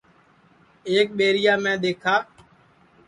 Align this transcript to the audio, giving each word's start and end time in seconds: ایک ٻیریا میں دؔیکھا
ایک 0.89 1.07
ٻیریا 1.17 1.55
میں 1.63 1.75
دؔیکھا 1.81 2.15